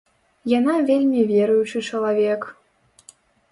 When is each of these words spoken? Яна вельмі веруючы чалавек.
Яна 0.59 0.77
вельмі 0.89 1.27
веруючы 1.33 1.83
чалавек. 1.89 2.51